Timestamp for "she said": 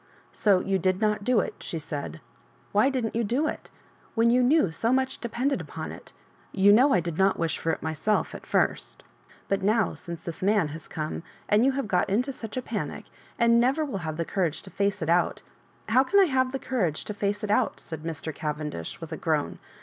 1.59-2.21